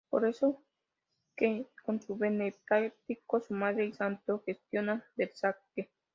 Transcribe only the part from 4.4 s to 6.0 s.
gestionan Versace.